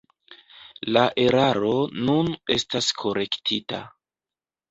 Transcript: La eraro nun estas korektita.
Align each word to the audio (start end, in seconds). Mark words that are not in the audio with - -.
La 0.95 1.01
eraro 1.25 1.75
nun 2.07 2.31
estas 2.57 2.89
korektita. 3.03 3.83